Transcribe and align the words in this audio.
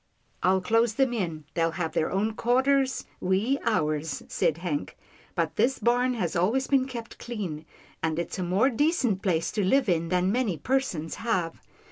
"I'll 0.41 0.61
close 0.61 0.95
them 0.95 1.13
in— 1.13 1.43
they'll 1.53 1.73
have 1.77 1.91
their 1.93 2.09
own 2.09 2.33
quar 2.33 2.63
ters, 2.63 3.05
we 3.19 3.59
ours," 3.63 4.23
said 4.27 4.57
Hank," 4.57 4.97
but 5.35 5.57
this 5.57 5.77
barn 5.77 6.15
has 6.15 6.35
always 6.35 6.65
been 6.65 6.87
kept 6.87 7.19
clean, 7.19 7.65
and 8.01 8.17
it's 8.17 8.39
a 8.39 8.43
more 8.43 8.71
decent 8.71 9.21
place 9.21 9.51
to 9.51 9.63
live 9.63 9.87
in 9.87 10.09
than 10.09 10.31
many 10.31 10.57
persons 10.57 11.13
have. 11.21 11.59